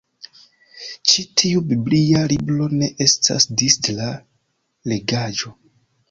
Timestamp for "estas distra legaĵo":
3.05-5.53